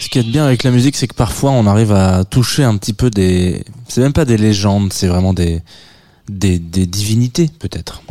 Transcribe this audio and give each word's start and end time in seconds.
Ce 0.00 0.08
qui 0.08 0.18
est 0.18 0.22
bien 0.22 0.46
avec 0.46 0.62
la 0.62 0.70
musique, 0.70 0.96
c'est 0.96 1.06
que 1.06 1.14
parfois 1.14 1.50
on 1.50 1.66
arrive 1.66 1.92
à 1.92 2.24
toucher 2.24 2.64
un 2.64 2.76
petit 2.78 2.94
peu 2.94 3.10
des. 3.10 3.62
C'est 3.88 4.00
même 4.00 4.14
pas 4.14 4.24
des 4.24 4.38
légendes, 4.38 4.90
c'est 4.92 5.06
vraiment 5.06 5.34
des, 5.34 5.60
des 6.28 6.58
divinités 6.58 7.50
peut-être. 7.58 8.02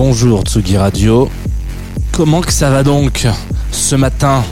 Bonjour 0.00 0.42
Tsugi 0.42 0.76
Radio. 0.76 1.28
Comment 2.12 2.40
que 2.40 2.52
ça 2.52 2.70
va 2.70 2.84
donc 2.84 3.26
ce 3.72 3.96
matin? 3.96 4.44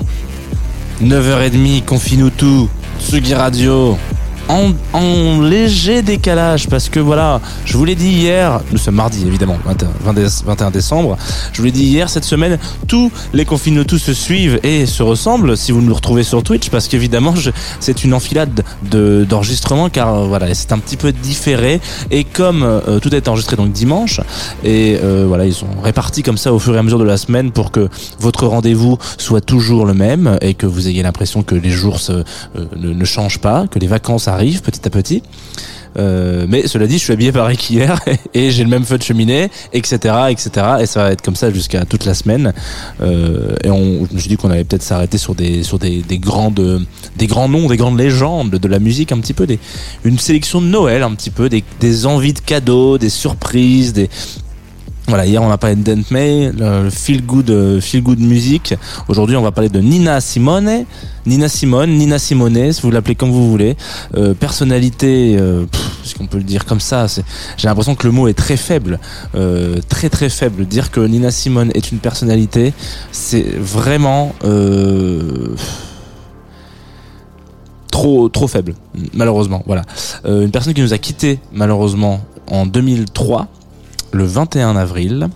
9h30, 1.01 1.85
confine 1.85 2.33
tout, 2.33 2.69
Tsugi 2.99 3.33
Radio. 3.33 3.97
En, 4.49 4.71
en 4.93 5.41
léger 5.41 6.03
décalage 6.03 6.69
parce 6.69 6.89
que 6.89 7.01
voilà, 7.01 7.41
je 7.65 7.77
vous 7.77 7.85
l'ai 7.85 7.97
dit 7.97 8.11
hier, 8.11 8.61
nous 8.71 8.79
sommes 8.79 8.95
mardi 8.95 9.27
évidemment, 9.27 9.59
21, 9.65 9.89
20 10.05 10.45
21 10.47 10.71
décembre, 10.71 11.17
je 11.53 11.59
vous 11.59 11.65
l'ai 11.65 11.73
dit 11.73 11.83
hier, 11.83 12.09
cette 12.09 12.25
semaine, 12.25 12.57
tous 12.87 13.11
les 13.35 13.45
confines 13.45 13.85
tout 13.85 13.99
se 13.99 14.15
suivent 14.15 14.61
et 14.63 14.87
se 14.87 15.03
ressemblent 15.03 15.57
si 15.57 15.73
vous 15.73 15.83
nous 15.83 15.93
retrouvez 15.93 16.23
sur 16.23 16.45
Twitch 16.45 16.71
parce 16.71 16.87
qu'évidemment 16.87 17.35
c'est 17.81 18.05
une 18.05 18.15
enfilade 18.15 18.63
de- 18.89 19.27
d'enregistrement 19.29 19.89
car 19.91 20.15
euh, 20.15 20.27
voilà, 20.27 20.55
c'est 20.55 20.71
un 20.71 20.79
petit 20.79 20.97
peu 20.97 21.11
différé 21.11 21.81
et 22.13 22.23
comme 22.23 22.63
euh, 22.63 23.01
tout 23.01 23.13
est 23.17 23.27
enregistré 23.27 23.57
donc 23.57 23.73
dimanche 23.73 24.21
et 24.63 24.97
euh, 25.03 25.25
voilà, 25.27 25.45
ils 25.47 25.55
sont 25.55 25.67
répartis 25.83 26.23
comme 26.23 26.39
ça 26.39 26.53
au 26.53 26.61
fur 26.61 26.73
et 26.77 26.79
à 26.79 26.85
mesure 26.85 27.01
de 27.01 27.05
la 27.05 27.17
semaine 27.17 27.51
pour 27.51 27.73
que 27.73 27.89
votre 28.21 28.47
rendez-vous 28.47 28.97
soit 29.19 29.41
toujours 29.41 29.87
le 29.87 29.95
même 29.95 30.39
et 30.41 30.55
que 30.55 30.67
vous 30.67 30.87
ayez 30.87 31.03
l'impression 31.03 31.43
que 31.43 31.57
les 31.57 31.71
jours 31.71 31.99
euh, 32.11 32.23
ne 32.77 33.05
changent 33.05 33.41
pas, 33.41 33.67
que 33.69 33.81
les 33.81 33.89
vacances 33.89 34.29
arrivent 34.29 34.36
petit 34.63 34.87
à 34.87 34.91
petit. 34.91 35.23
Euh, 35.99 36.47
mais 36.49 36.67
cela 36.67 36.87
dit, 36.87 36.99
je 36.99 37.05
suis 37.05 37.13
habillé 37.13 37.33
pareil 37.33 37.57
qu'hier 37.57 37.99
et 38.35 38.51
j'ai 38.51 38.63
le 38.65 38.69
même 38.69 38.85
feu 38.85 38.99
de 38.99 39.03
cheminée, 39.03 39.49
etc., 39.73 40.15
etc. 40.29 40.51
Et 40.81 40.87
ça 40.87 41.05
va 41.05 41.13
être 41.13 41.23
comme 41.23 41.37
ça 41.37 41.51
jusqu'à 41.51 41.85
toute 41.85 42.05
la 42.05 42.15
semaine. 42.15 42.53
Euh, 43.01 43.55
et 43.65 43.71
on, 43.71 44.07
me 44.13 44.19
suis 44.19 44.29
dit 44.29 44.37
qu'on 44.37 44.51
allait 44.51 44.65
peut-être 44.65 44.83
s'arrêter 44.83 45.19
sur 45.19 45.35
des 45.35 45.63
sur 45.63 45.79
des, 45.79 46.03
des 46.03 46.19
grandes 46.19 46.87
des 47.17 47.27
grands 47.27 47.49
noms, 47.49 47.69
des 47.69 47.77
grandes 47.77 47.99
légendes 47.99 48.51
de 48.51 48.69
la 48.69 48.79
musique, 48.79 49.13
un 49.13 49.19
petit 49.19 49.35
peu 49.35 49.47
des 49.47 49.59
une 50.05 50.19
sélection 50.19 50.61
de 50.61 50.67
Noël, 50.67 51.03
un 51.03 51.15
petit 51.15 51.31
peu 51.31 51.49
des, 51.49 51.65
des 51.81 52.07
envies 52.07 52.35
de 52.35 52.41
cadeaux, 52.41 52.99
des 52.99 53.11
surprises, 53.11 53.93
des 53.93 54.11
voilà, 55.09 55.25
hier 55.25 55.41
on 55.41 55.51
a 55.51 55.59
parlé 55.59 55.77
de 55.77 55.83
Dent 55.83 56.03
May, 56.11 56.51
le 56.51 56.91
feel 56.91 57.25
good, 57.25 57.51
euh, 57.51 57.81
feel 57.81 58.03
good 58.03 58.19
musique. 58.19 58.75
Aujourd'hui, 59.09 59.37
on 59.37 59.43
va 59.43 59.53
parler 59.53 59.69
de 59.69 59.79
Nina 59.81 60.21
Simone, 60.21 60.85
Nina 61.27 61.49
Simone, 61.49 61.91
Nina 61.91 62.19
Simone, 62.19 62.73
si 62.73 62.83
vous 62.83 62.91
l'appelez 62.91 63.15
comme 63.15 63.31
vous 63.31 63.49
voulez. 63.49 63.77
Euh, 64.17 64.35
personnalité, 64.35 65.37
euh, 65.39 65.65
qu'on 66.19 66.27
peut 66.27 66.39
le 66.39 66.45
dire 66.45 66.65
comme 66.65 66.81
ça? 66.81 67.07
J'ai 67.57 67.69
l'impression 67.69 67.95
que 67.95 68.07
le 68.07 68.13
mot 68.13 68.27
est 68.27 68.35
très 68.35 68.57
faible, 68.57 68.99
euh, 69.35 69.77
très 69.89 70.09
très 70.09 70.29
faible. 70.29 70.67
Dire 70.67 70.91
que 70.91 71.01
Nina 71.01 71.31
Simone 71.31 71.71
est 71.75 71.93
une 71.93 71.99
personnalité, 71.99 72.73
c'est 73.13 73.47
vraiment 73.59 74.33
euh, 74.45 75.55
trop 77.91 78.29
trop 78.29 78.49
faible, 78.49 78.75
malheureusement. 79.15 79.63
Voilà, 79.67 79.83
Euh, 80.25 80.43
une 80.45 80.51
personne 80.51 80.75
qui 80.75 80.83
nous 80.83 80.93
a 80.95 80.99
quitté 80.99 81.39
malheureusement 81.53 82.21
en 82.51 82.67
2003 82.67 83.49
le 84.17 84.25
21 84.25 84.77
avril 84.77 85.29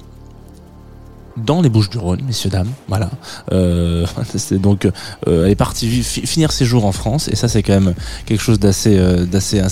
dans 1.36 1.62
les 1.62 1.68
Bouches 1.68 1.90
du 1.90 1.98
Rhône, 1.98 2.20
messieurs 2.26 2.50
dames. 2.50 2.70
Voilà. 2.88 3.10
Euh, 3.52 4.06
donc, 4.52 4.84
euh, 4.84 5.44
elle 5.44 5.52
est 5.52 5.56
partie 5.56 6.02
finir 6.02 6.52
ses 6.52 6.64
jours 6.64 6.84
en 6.84 6.92
France, 6.92 7.28
et 7.28 7.36
ça 7.36 7.48
c'est 7.48 7.62
quand 7.62 7.72
même 7.80 7.94
quelque 8.26 8.40
chose 8.40 8.58
d'assez, 8.58 8.96
euh, 8.98 9.26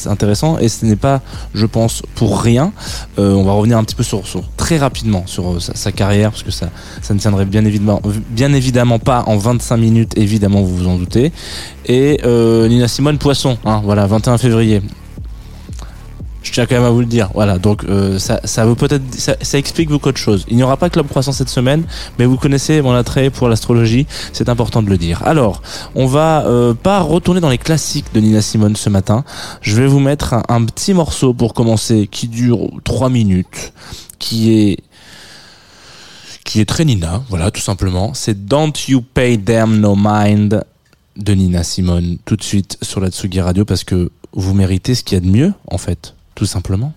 intéressant. 0.07 0.59
Et 0.59 0.69
ce 0.69 0.85
n'est 0.87 0.97
pas, 0.97 1.21
je 1.55 1.67
pense, 1.67 2.03
pour 2.15 2.41
rien. 2.41 2.73
On 3.17 3.43
va 3.45 3.53
revenir 3.53 3.79
un 3.79 3.85
petit 3.85 3.95
peu 3.95 4.03
sur, 4.03 4.27
sur 4.27 4.49
très 4.57 4.79
rapidement 4.79 5.25
sur 5.27 5.61
sa, 5.61 5.93
carrière, 5.93 6.31
parce 6.31 6.43
que 6.43 6.51
ça, 6.51 6.71
ne 7.11 7.19
tiendrait 7.19 7.45
bien 7.45 7.65
évidemment, 7.65 8.01
bien 8.31 8.53
évidemment 8.53 8.99
pas 8.99 9.25
en 9.27 9.37
25 9.37 9.77
minutes, 9.77 10.17
évidemment 10.17 10.63
vous 10.63 10.77
vous 10.77 10.89
en 10.89 10.97
doutez. 10.97 11.33
Et 11.87 12.21
Nina 12.25 12.89
Simone 12.89 13.19
Poisson, 13.19 13.59
hein, 13.65 13.81
voilà, 13.85 14.07
21 14.07 14.39
février. 14.39 14.83
Je 16.49 16.55
tiens 16.55 16.65
quand 16.65 16.77
même 16.77 16.85
à 16.85 16.91
vous 16.91 17.01
le 17.01 17.07
dire. 17.07 17.29
Voilà, 17.35 17.59
donc 17.59 17.85
euh, 17.85 18.19
ça, 18.19 18.41
ça 18.45 18.65
veut 18.65 18.75
peut-être, 18.75 19.03
ça, 19.15 19.37
ça 19.43 19.59
explique 19.59 19.91
beaucoup 19.91 20.11
de 20.11 20.17
choses. 20.17 20.47
Il 20.49 20.57
n'y 20.57 20.63
aura 20.63 20.79
pas 20.79 20.89
Club 20.89 21.07
Croissant 21.07 21.33
cette 21.33 21.51
semaine, 21.51 21.85
mais 22.19 22.25
vous 22.25 22.39
connaissez 22.39 22.81
mon 22.81 22.95
attrait 22.95 23.29
pour 23.29 23.51
l'astrologie. 23.51 24.07
C'est 24.33 24.49
important 24.49 24.83
de 24.83 24.89
le 24.89 24.97
dire. 24.97 25.23
Alors, 25.27 25.61
on 25.95 26.07
va 26.07 26.47
euh, 26.47 26.73
pas 26.73 27.01
retourner 27.01 27.43
dans 27.43 27.51
les 27.51 27.59
classiques 27.59 28.15
de 28.15 28.21
Nina 28.21 28.41
Simone 28.41 28.77
ce 28.77 28.89
matin. 28.89 29.25
Je 29.61 29.77
vais 29.77 29.87
vous 29.87 30.01
mettre 30.01 30.37
un, 30.49 30.65
petit 30.65 30.95
morceau 30.95 31.35
pour 31.35 31.53
commencer 31.53 32.09
qui 32.11 32.29
dure 32.29 32.71
3 32.85 33.11
minutes, 33.11 33.75
qui 34.19 34.53
est 34.53 34.79
qui 36.45 36.63
est 36.63 36.65
très 36.65 36.87
Nina, 36.87 37.23
voilà, 37.29 37.51
tout 37.51 37.61
simplement. 37.61 38.15
C'est 38.15 38.47
Don't 38.47 38.73
You 38.89 39.03
Pay 39.03 39.39
Them 39.39 39.81
No 39.81 39.95
Mind 39.99 40.65
de 41.19 41.35
Nina 41.35 41.63
Simone, 41.63 42.17
tout 42.25 42.37
de 42.37 42.43
suite 42.43 42.79
sur 42.81 43.01
la 43.01 43.11
Tsugi 43.11 43.43
Radio, 43.43 43.67
parce 43.67 43.85
que 43.85 44.11
vous 44.33 44.55
méritez 44.55 44.95
ce 44.95 45.03
qu'il 45.03 45.17
y 45.17 45.21
a 45.21 45.21
de 45.21 45.29
mieux, 45.31 45.53
en 45.71 45.77
fait, 45.77 46.15
tout 46.39 46.47
simplement. 46.47 46.95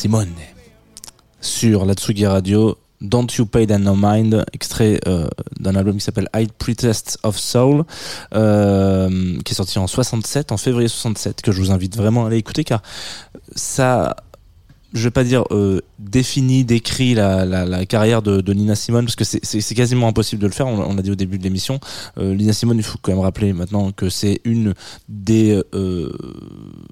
Simone, 0.00 0.32
sur 1.42 1.84
la 1.84 1.92
Tsugi 1.92 2.24
Radio, 2.24 2.78
Don't 3.02 3.26
You 3.36 3.44
Pay 3.44 3.66
That 3.66 3.80
No 3.80 3.94
Mind, 3.94 4.46
extrait 4.54 4.98
euh, 5.06 5.28
d'un 5.58 5.76
album 5.76 5.96
qui 5.96 6.00
s'appelle 6.00 6.30
High 6.34 6.50
Pretest 6.50 7.18
of 7.22 7.38
Soul, 7.38 7.84
euh, 8.34 9.38
qui 9.44 9.52
est 9.52 9.54
sorti 9.54 9.78
en 9.78 9.86
67, 9.86 10.52
en 10.52 10.56
février 10.56 10.88
67, 10.88 11.42
que 11.42 11.52
je 11.52 11.60
vous 11.60 11.70
invite 11.70 11.98
vraiment 11.98 12.24
à 12.24 12.28
aller 12.28 12.38
écouter 12.38 12.64
car 12.64 12.80
ça, 13.54 14.16
je 14.92 15.04
vais 15.04 15.10
pas 15.10 15.24
dire 15.24 15.44
euh, 15.52 15.80
définit, 15.98 16.64
décrit 16.64 17.14
la, 17.14 17.44
la, 17.44 17.64
la 17.64 17.86
carrière 17.86 18.22
de, 18.22 18.40
de 18.40 18.52
Nina 18.52 18.74
Simone 18.74 19.04
parce 19.04 19.16
que 19.16 19.24
c'est- 19.24 19.74
quasiment 19.74 20.08
impossible 20.08 20.42
de 20.42 20.46
le 20.46 20.52
faire. 20.52 20.66
On, 20.66 20.78
on 20.80 20.94
l'a 20.94 21.02
dit 21.02 21.10
au 21.10 21.14
début 21.14 21.38
de 21.38 21.44
l'émission. 21.44 21.78
Euh, 22.18 22.34
Nina 22.34 22.52
Simone, 22.52 22.78
il 22.78 22.82
faut 22.82 22.98
quand 23.00 23.12
même 23.12 23.20
rappeler 23.20 23.52
maintenant 23.52 23.92
que 23.92 24.08
c'est 24.08 24.40
une 24.44 24.74
des 25.08 25.62
euh, 25.74 26.10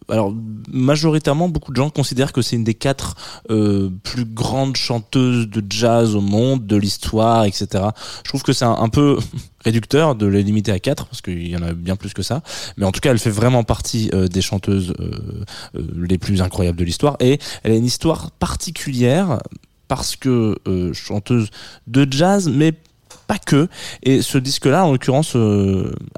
alors 0.09 0.33
majoritairement 0.71 1.49
beaucoup 1.49 1.73
de 1.73 1.77
gens 1.77 1.91
considèrent 1.91 2.33
que 2.33 2.43
c'est 2.43 2.57
une 2.57 2.65
des 2.65 2.75
quatre 2.75 3.17
euh, 3.51 3.91
plus 4.05 4.25
grandes 4.25 4.77
chanteuses 4.77 5.49
de 5.49 5.63
jazz 5.69 6.15
au 6.15 6.21
monde, 6.21 6.67
de 6.67 6.77
l'histoire, 6.77 7.45
etc. 7.45 7.67
Je 8.25 8.29
trouve 8.29 8.43
que 8.43 8.53
c'est 8.53 8.65
un 8.65 8.89
peu 8.89 9.19
réducteur 9.65 10.15
de 10.15 10.27
les 10.27 10.43
limiter 10.43 10.73
à 10.73 10.79
quatre 10.79 11.07
parce 11.07 11.21
qu'il 11.21 11.47
y 11.49 11.57
en 11.57 11.63
a 11.63 11.73
bien 11.73 11.97
plus 11.97 12.15
que 12.15 12.23
ça. 12.23 12.43
Mais 12.77 12.85
en 12.87 12.93
tout 12.93 13.01
cas, 13.01 13.11
elle 13.11 13.19
fait 13.19 13.31
vraiment 13.31 13.65
partie 13.65 14.11
euh, 14.15 14.29
des 14.29 14.41
chanteuses 14.41 14.93
euh, 15.01 15.45
euh, 15.75 15.83
les 16.09 16.19
plus 16.19 16.43
incroyables 16.43 16.79
de 16.79 16.85
l'histoire 16.85 17.17
et 17.21 17.39
elle 17.63 17.73
a 17.73 17.75
une 17.75 17.85
histoire 17.85 18.31
particulière 18.33 19.39
parce 19.89 20.17
que 20.17 20.57
chanteuse 20.93 21.49
de 21.87 22.07
jazz, 22.11 22.49
mais 22.49 22.73
pas 23.27 23.39
que. 23.39 23.69
Et 24.03 24.21
ce 24.21 24.37
disque-là, 24.37 24.85
en 24.85 24.93
l'occurrence, 24.93 25.35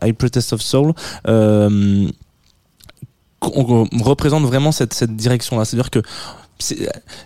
I 0.03 0.13
Protest 0.13 0.53
of 0.53 0.61
Soul, 0.61 0.93
on, 1.25 2.09
représente 4.03 4.45
vraiment 4.45 4.73
cette, 4.73 4.93
cette. 4.93 5.11
C'est-à-dire 5.21 5.91
que 5.91 6.03
c'est- 6.05 6.40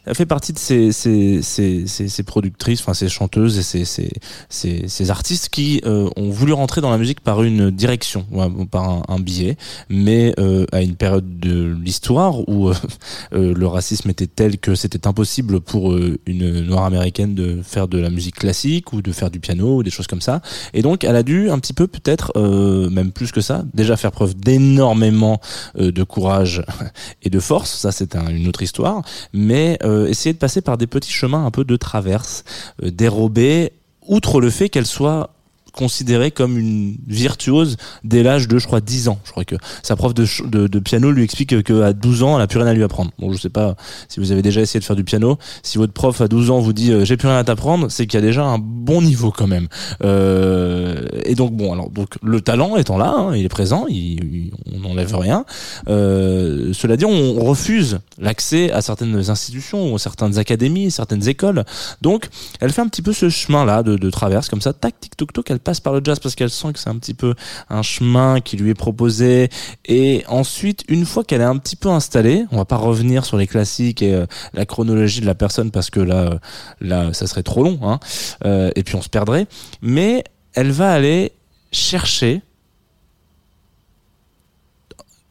elle 0.06 0.14
fait 0.14 0.26
partie 0.26 0.52
de 0.52 0.58
ces, 0.58 0.92
ces, 0.92 1.42
ces, 1.42 1.86
ces, 1.86 2.08
ces 2.08 2.22
productrices, 2.22 2.80
enfin 2.80 2.94
ces 2.94 3.08
chanteuses 3.08 3.58
et 3.58 3.84
ces, 3.84 5.10
artistes 5.10 5.48
qui 5.50 5.80
euh, 5.84 6.08
ont 6.16 6.30
voulu 6.30 6.52
rentrer 6.52 6.80
dans 6.80 6.90
la 6.90 6.98
musique 6.98 7.20
par 7.20 7.42
une 7.42 7.70
direction, 7.70 8.26
ouais, 8.30 8.46
par 8.70 9.02
un, 9.10 9.18
biais, 9.20 9.56
mais 9.88 10.34
euh, 10.38 10.66
à 10.72 10.82
une 10.82 10.96
période 10.96 11.38
de 11.40 11.76
l'histoire 11.82 12.48
où 12.48 12.68
euh, 12.68 12.74
euh, 13.34 13.54
le 13.54 13.66
racisme 13.66 14.10
était 14.10 14.26
tel 14.26 14.58
que 14.58 14.74
c'était 14.74 15.06
impossible 15.06 15.60
pour 15.60 15.92
euh, 15.92 16.18
une 16.26 16.60
noire 16.60 16.84
américaine 16.84 17.34
de 17.34 17.60
faire 17.62 17.88
de 17.88 17.98
la 17.98 18.10
musique 18.10 18.36
classique 18.36 18.92
ou 18.92 19.02
de 19.02 19.12
faire 19.12 19.30
du 19.30 19.40
piano 19.40 19.76
ou 19.78 19.82
des 19.82 19.90
choses 19.90 20.06
comme 20.06 20.20
ça. 20.20 20.40
Et 20.72 20.82
donc 20.82 21.04
elle 21.04 21.16
a 21.16 21.22
dû 21.22 21.50
un 21.50 21.58
petit 21.58 21.72
peu 21.72 21.86
peut-être, 21.86 22.32
euh, 22.36 22.88
même 22.90 23.12
plus 23.12 23.32
que 23.32 23.40
ça, 23.40 23.64
déjà 23.74 23.96
faire 23.96 24.12
preuve 24.12 24.34
d'énormément 24.34 25.40
de 25.76 26.02
courage 26.02 26.64
et 27.22 27.30
de 27.30 27.40
force, 27.40 27.70
ça 27.78 27.92
c'est 27.92 28.16
un- 28.16 28.28
une 28.28 28.48
autre 28.48 28.62
histoire, 28.62 29.02
mais 29.32 29.78
euh, 29.82 30.06
essayer 30.06 30.32
de 30.32 30.38
passer 30.38 30.60
par 30.60 30.78
des 30.78 30.86
petits 30.86 31.12
chemins 31.12 31.44
un 31.44 31.50
peu 31.50 31.64
de 31.64 31.76
traverse, 31.76 32.44
euh, 32.82 32.90
dérober, 32.90 33.72
outre 34.06 34.40
le 34.40 34.50
fait 34.50 34.68
qu'elle 34.68 34.86
soit 34.86 35.34
considérée 35.74 36.30
comme 36.30 36.56
une 36.56 36.96
virtuose 37.06 37.76
dès 38.04 38.22
l'âge 38.22 38.48
de 38.48 38.58
je 38.58 38.66
crois 38.66 38.80
10 38.80 39.08
ans. 39.08 39.18
Je 39.24 39.32
crois 39.32 39.44
que 39.44 39.56
sa 39.82 39.96
prof 39.96 40.14
de, 40.14 40.78
piano 40.78 41.10
lui 41.10 41.24
explique 41.24 41.62
que 41.62 41.82
à 41.82 41.92
12 41.92 42.22
ans 42.22 42.36
elle 42.36 42.42
a 42.42 42.46
plus 42.46 42.58
rien 42.58 42.68
à 42.68 42.74
lui 42.74 42.82
apprendre. 42.82 43.10
Bon 43.18 43.32
je 43.32 43.38
sais 43.38 43.50
pas 43.50 43.76
si 44.08 44.20
vous 44.20 44.32
avez 44.32 44.42
déjà 44.42 44.60
essayé 44.60 44.80
de 44.80 44.84
faire 44.84 44.96
du 44.96 45.04
piano. 45.04 45.38
Si 45.62 45.78
votre 45.78 45.92
prof 45.92 46.20
à 46.20 46.28
12 46.28 46.50
ans 46.50 46.60
vous 46.60 46.72
dit 46.72 46.92
euh, 46.92 47.04
j'ai 47.04 47.16
plus 47.16 47.28
rien 47.28 47.38
à 47.38 47.44
t'apprendre 47.44 47.90
c'est 47.90 48.06
qu'il 48.06 48.18
y 48.18 48.22
a 48.22 48.26
déjà 48.26 48.44
un 48.44 48.58
bon 48.58 49.02
niveau 49.02 49.32
quand 49.32 49.46
même. 49.46 49.68
Euh, 50.02 50.83
et 51.24 51.34
donc 51.34 51.52
bon 51.52 51.72
alors 51.72 51.90
donc 51.90 52.14
le 52.22 52.40
talent 52.40 52.76
étant 52.76 52.98
là 52.98 53.12
hein, 53.16 53.36
il 53.36 53.44
est 53.44 53.48
présent 53.48 53.86
il, 53.88 53.96
il- 53.96 54.52
on 54.74 54.88
n'enlève 54.88 55.14
rien. 55.16 55.44
Euh, 55.88 56.72
cela 56.72 56.96
dit 56.96 57.04
on 57.04 57.34
refuse 57.44 58.00
l'accès 58.18 58.70
à 58.72 58.82
certaines 58.82 59.30
institutions 59.30 59.92
ou 59.92 59.98
certaines 59.98 60.38
académies 60.38 60.90
certaines 60.90 61.28
écoles. 61.28 61.64
Donc 62.02 62.28
elle 62.60 62.72
fait 62.72 62.82
un 62.82 62.88
petit 62.88 63.02
peu 63.02 63.12
ce 63.12 63.28
chemin 63.28 63.64
là 63.64 63.82
de, 63.82 63.96
de 63.96 64.10
traverse 64.10 64.48
comme 64.48 64.60
ça 64.60 64.72
tac 64.72 64.98
tic 65.00 65.16
toc 65.16 65.32
toc 65.32 65.50
elle 65.50 65.60
passe 65.60 65.80
par 65.80 65.92
le 65.92 66.00
jazz 66.02 66.18
parce 66.18 66.34
qu'elle 66.34 66.50
sent 66.50 66.72
que 66.72 66.78
c'est 66.78 66.90
un 66.90 66.96
petit 66.98 67.14
peu 67.14 67.34
un 67.70 67.82
chemin 67.82 68.40
qui 68.40 68.56
lui 68.56 68.70
est 68.70 68.74
proposé. 68.74 69.48
Et 69.86 70.24
ensuite 70.28 70.84
une 70.88 71.04
fois 71.06 71.24
qu'elle 71.24 71.40
est 71.40 71.44
un 71.44 71.56
petit 71.58 71.76
peu 71.76 71.88
installée 71.88 72.44
on 72.50 72.56
va 72.56 72.64
pas 72.64 72.76
revenir 72.76 73.24
sur 73.24 73.36
les 73.36 73.46
classiques 73.46 74.02
et 74.02 74.14
euh, 74.14 74.26
la 74.54 74.66
chronologie 74.66 75.20
de 75.20 75.26
la 75.26 75.34
personne 75.34 75.70
parce 75.70 75.90
que 75.90 76.00
là 76.00 76.14
euh, 76.24 76.38
là 76.80 77.12
ça 77.12 77.26
serait 77.26 77.42
trop 77.42 77.62
long 77.62 77.78
hein, 77.82 78.00
euh, 78.44 78.70
et 78.76 78.82
puis 78.82 78.96
on 78.96 79.02
se 79.02 79.08
perdrait. 79.08 79.46
Mais 79.82 80.24
elle 80.54 80.70
va 80.70 80.92
aller 80.92 81.32
chercher 81.72 82.42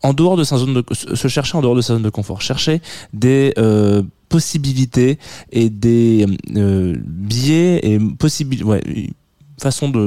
en 0.03 0.13
dehors 0.13 0.35
de 0.35 0.43
sa 0.43 0.57
zone 0.57 0.83
se 0.91 1.27
chercher 1.27 1.57
en 1.57 1.61
dehors 1.61 1.75
de 1.75 1.81
sa 1.81 1.93
zone 1.93 2.03
de 2.03 2.09
confort. 2.09 2.41
Chercher 2.41 2.81
des 3.13 3.53
euh, 3.57 4.03
possibilités 4.29 5.17
et 5.51 5.69
des 5.69 6.25
euh, 6.55 6.95
biais 6.99 7.79
et 7.83 7.99
possibilités 8.19 8.65
ouais, 8.65 8.83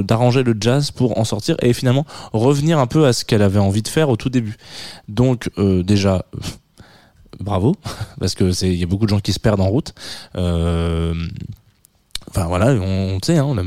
d'arranger 0.04 0.42
le 0.42 0.54
jazz 0.60 0.90
pour 0.90 1.18
en 1.18 1.24
sortir 1.24 1.56
et 1.62 1.72
finalement 1.72 2.04
revenir 2.34 2.78
un 2.78 2.86
peu 2.86 3.06
à 3.06 3.14
ce 3.14 3.24
qu'elle 3.24 3.40
avait 3.40 3.58
envie 3.58 3.82
de 3.82 3.88
faire 3.88 4.10
au 4.10 4.16
tout 4.16 4.28
début. 4.28 4.56
Donc 5.08 5.50
euh, 5.56 5.82
déjà 5.82 6.26
bravo 7.40 7.74
parce 8.20 8.34
que 8.34 8.64
y 8.66 8.82
a 8.82 8.86
beaucoup 8.86 9.06
de 9.06 9.10
gens 9.10 9.20
qui 9.20 9.32
se 9.32 9.40
perdent 9.40 9.60
en 9.60 9.68
route 9.68 9.94
Enfin 12.36 12.48
voilà, 12.48 12.72
on, 12.72 13.16
on 13.16 13.18
sait, 13.24 13.38
hein, 13.38 13.54
la, 13.54 13.62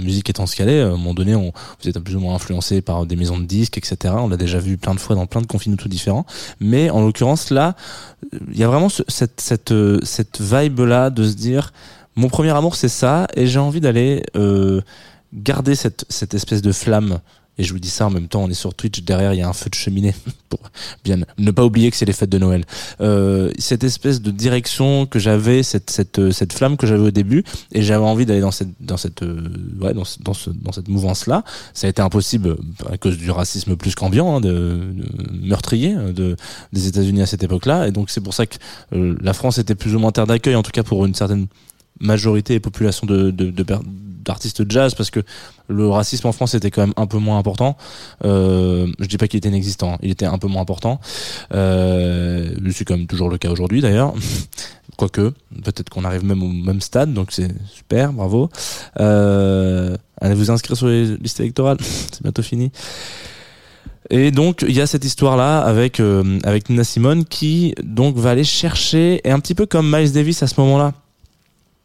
musique 0.00 0.30
étant 0.30 0.46
ce 0.46 0.56
qu'elle 0.56 0.70
est, 0.70 0.80
à 0.80 0.86
un 0.86 0.90
moment 0.92 1.12
donné, 1.12 1.34
on, 1.34 1.52
vous 1.82 1.88
êtes 1.88 1.98
plus 1.98 2.16
ou 2.16 2.20
moins 2.20 2.34
influencé 2.34 2.80
par 2.80 3.04
des 3.04 3.14
maisons 3.14 3.36
de 3.38 3.44
disques, 3.44 3.76
etc. 3.76 4.14
On 4.16 4.28
l'a 4.28 4.38
déjà 4.38 4.58
vu 4.58 4.78
plein 4.78 4.94
de 4.94 5.00
fois 5.00 5.14
dans 5.16 5.26
plein 5.26 5.42
de 5.42 5.46
confinés 5.46 5.76
tout 5.76 5.88
différents. 5.88 6.24
Mais 6.60 6.88
en 6.88 7.02
l'occurrence 7.02 7.50
là, 7.50 7.76
il 8.50 8.56
y 8.56 8.64
a 8.64 8.68
vraiment 8.68 8.88
ce- 8.88 9.02
cette 9.08 9.40
cette 9.42 9.74
cette 10.02 10.40
vibe 10.40 10.80
là 10.80 11.10
de 11.10 11.24
se 11.24 11.34
dire, 11.34 11.74
mon 12.16 12.28
premier 12.28 12.56
amour 12.56 12.74
c'est 12.74 12.88
ça, 12.88 13.26
et 13.34 13.46
j'ai 13.46 13.58
envie 13.58 13.80
d'aller 13.80 14.22
euh, 14.34 14.80
garder 15.34 15.74
cette 15.74 16.06
cette 16.08 16.32
espèce 16.32 16.62
de 16.62 16.72
flamme 16.72 17.20
Et 17.58 17.62
je 17.62 17.72
vous 17.72 17.78
dis 17.78 17.90
ça 17.90 18.06
en 18.06 18.10
même 18.10 18.28
temps, 18.28 18.42
on 18.42 18.48
est 18.48 18.54
sur 18.54 18.74
Twitch, 18.74 19.02
derrière 19.02 19.34
il 19.34 19.38
y 19.38 19.42
a 19.42 19.48
un 19.48 19.52
feu 19.52 19.68
de 19.68 19.74
cheminée 19.74 20.14
pour 20.48 20.60
bien 21.04 21.18
ne 21.38 21.50
pas 21.50 21.64
oublier 21.64 21.90
que 21.90 21.96
c'est 21.96 22.06
les 22.06 22.12
fêtes 22.12 22.30
de 22.30 22.38
Noël. 22.38 22.64
Euh, 23.00 23.50
cette 23.58 23.84
espèce 23.84 24.22
de 24.22 24.30
direction 24.30 25.06
que 25.06 25.18
j'avais, 25.18 25.62
cette 25.62 25.90
cette 25.90 26.18
euh, 26.18 26.30
cette 26.30 26.52
flamme 26.52 26.76
que 26.76 26.86
j'avais 26.86 27.02
au 27.02 27.10
début, 27.10 27.44
et 27.72 27.82
j'avais 27.82 28.04
envie 28.04 28.24
d'aller 28.24 28.40
dans 28.40 28.50
cette 28.50 28.70
dans 28.80 28.96
cette 28.96 29.22
euh, 29.22 29.48
ouais 29.80 29.92
dans 29.92 30.04
dans, 30.20 30.32
dans 30.62 30.72
cette 30.72 30.88
mouvance 30.88 31.26
là. 31.26 31.44
Ça 31.74 31.86
a 31.86 31.90
été 31.90 32.00
impossible 32.00 32.56
à 32.90 32.96
cause 32.96 33.18
du 33.18 33.30
racisme 33.30 33.76
plus 33.76 33.94
qu'ambiant, 33.94 34.36
hein, 34.36 34.40
de, 34.40 34.94
meurtrier 35.32 35.94
de 35.94 36.36
des 36.72 36.86
États-Unis 36.86 37.22
à 37.22 37.26
cette 37.26 37.42
époque-là, 37.42 37.88
et 37.88 37.92
donc 37.92 38.10
c'est 38.10 38.22
pour 38.22 38.32
ça 38.34 38.46
que 38.46 38.56
la 38.92 39.32
France 39.34 39.58
était 39.58 39.74
plus 39.74 39.94
ou 39.94 39.98
moins 39.98 40.12
terre 40.12 40.26
d'accueil, 40.26 40.54
en 40.54 40.62
tout 40.62 40.70
cas 40.72 40.82
pour 40.82 41.04
une 41.04 41.14
certaine 41.14 41.46
majorité 42.00 42.54
et 42.54 42.60
population 42.60 43.06
de, 43.06 43.30
de, 43.30 43.50
de 43.50 43.62
d'artistes 44.24 44.70
jazz 44.70 44.94
parce 44.94 45.10
que 45.10 45.20
le 45.68 45.88
racisme 45.88 46.26
en 46.26 46.32
France 46.32 46.54
était 46.54 46.70
quand 46.70 46.82
même 46.82 46.94
un 46.96 47.06
peu 47.06 47.18
moins 47.18 47.38
important. 47.38 47.76
Euh, 48.24 48.88
je 48.98 49.06
dis 49.06 49.16
pas 49.16 49.28
qu'il 49.28 49.38
était 49.38 49.48
inexistant 49.48 49.98
il 50.02 50.10
était 50.10 50.26
un 50.26 50.38
peu 50.38 50.48
moins 50.48 50.62
important. 50.62 51.00
Euh, 51.54 52.54
c'est 52.72 52.84
quand 52.84 52.96
même 52.96 53.06
toujours 53.06 53.28
le 53.28 53.38
cas 53.38 53.50
aujourd'hui 53.50 53.80
d'ailleurs. 53.80 54.14
Quoique 54.96 55.32
peut-être 55.64 55.88
qu'on 55.88 56.04
arrive 56.04 56.24
même 56.24 56.42
au 56.42 56.48
même 56.48 56.80
stade 56.80 57.14
donc 57.14 57.32
c'est 57.32 57.48
super 57.72 58.12
bravo. 58.12 58.50
Euh, 58.98 59.96
allez 60.20 60.34
vous 60.34 60.50
inscrire 60.50 60.76
sur 60.76 60.88
les 60.88 61.16
listes 61.16 61.40
électorales 61.40 61.78
c'est 62.12 62.22
bientôt 62.22 62.42
fini. 62.42 62.70
Et 64.10 64.30
donc 64.30 64.64
il 64.66 64.74
y 64.74 64.80
a 64.80 64.86
cette 64.86 65.04
histoire 65.04 65.36
là 65.36 65.60
avec 65.60 66.00
euh, 66.00 66.38
avec 66.42 66.68
Nina 66.68 66.84
Simone 66.84 67.24
qui 67.24 67.74
donc 67.82 68.16
va 68.16 68.30
aller 68.30 68.44
chercher 68.44 69.20
et 69.24 69.30
un 69.30 69.38
petit 69.38 69.54
peu 69.54 69.66
comme 69.66 69.90
Miles 69.90 70.12
Davis 70.12 70.42
à 70.42 70.46
ce 70.46 70.60
moment-là 70.60 70.92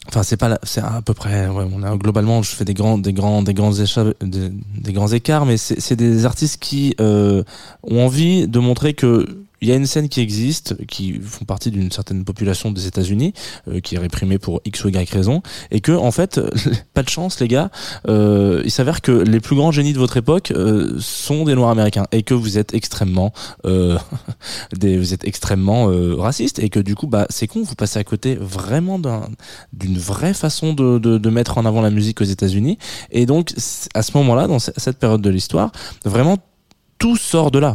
Enfin, 0.08 0.24
c'est 0.24 0.38
pas, 0.38 0.60
c'est 0.64 0.82
à 0.82 1.02
peu 1.04 1.14
près. 1.14 1.48
Ouais, 1.48 1.66
on 1.74 1.82
a 1.84 1.96
globalement, 1.98 2.42
je 2.44 2.52
fais 2.52 2.64
des 2.66 2.74
grands, 2.74 2.98
des 2.98 3.12
grands, 3.14 3.42
des 3.42 3.54
grands 3.54 3.72
écha- 3.72 4.14
des, 4.22 4.50
des 4.50 4.94
grands 4.94 5.08
écarts, 5.12 5.46
mais 5.46 5.58
c'est 5.58 5.80
c'est 5.82 5.96
des 5.96 6.26
artistes 6.26 6.62
qui 6.62 6.96
euh, 7.02 7.44
ont 7.84 8.06
envie 8.06 8.48
de 8.48 8.60
montrer 8.60 8.94
que 8.94 9.26
il 9.66 9.70
y 9.70 9.72
a 9.72 9.76
une 9.76 9.88
scène 9.88 10.10
qui 10.10 10.22
existe, 10.22 10.86
qui 10.86 11.20
font 11.20 11.44
partie 11.44 11.72
d'une 11.72 11.90
certaine 11.92 12.24
population 12.24 12.72
des 12.72 12.86
États-Unis, 12.86 13.34
euh, 13.68 13.80
qui 13.80 13.96
est 13.96 13.98
réprimée 13.98 14.38
pour 14.38 14.62
X 14.64 14.84
ou 14.84 14.90
Y 14.90 15.10
raison, 15.10 15.42
et 15.72 15.82
que 15.82 15.92
en 15.92 16.12
fait, 16.12 16.40
pas 16.94 17.02
de 17.02 17.10
chance, 17.10 17.40
les 17.40 17.48
gars. 17.48 17.72
Euh, 18.08 18.62
il 18.64 18.70
s'avère 18.70 19.02
que 19.02 19.12
les 19.12 19.40
plus 19.40 19.56
grands 19.56 19.72
génies 19.72 19.94
de 19.94 19.98
votre 19.98 20.18
époque 20.18 20.52
euh, 20.52 20.96
sont 21.00 21.46
des 21.46 21.56
Noirs 21.56 21.72
américains, 21.72 22.06
et 22.12 22.22
que 22.22 22.36
vous 22.36 22.60
êtes 22.60 22.76
extrêmement, 22.76 23.34
des, 23.64 24.98
vous 25.00 25.16
êtes 25.16 25.26
extrêmement 25.26 25.90
raciste, 26.18 26.60
et 26.60 26.70
que 26.70 26.80
du 26.80 26.94
coup, 26.94 27.08
bah, 27.08 27.26
c'est 27.32 27.48
con, 27.48 27.64
vous 27.64 27.74
passez 27.76 27.98
à 27.98 28.04
côté 28.04 28.36
vraiment 28.36 29.00
d'un 29.00 29.30
d'une 29.74 29.98
vraie 29.98 30.36
façon 30.36 30.74
de, 30.74 31.30
mettre 31.30 31.58
en 31.58 31.66
avant 31.66 31.82
la 31.82 31.90
musique 31.90 32.22
aux 32.22 32.26
États-Unis. 32.26 32.78
Et 33.10 33.26
donc, 33.26 33.52
à 33.96 34.04
ce 34.04 34.16
moment-là, 34.18 34.46
dans 34.48 34.60
ce- 34.60 34.72
cette 34.78 35.00
période 35.00 35.22
de 35.22 35.30
l'histoire, 35.32 35.72
vraiment 36.06 36.38
tout 37.00 37.18
sort 37.18 37.50
de 37.50 37.58
là. 37.60 37.74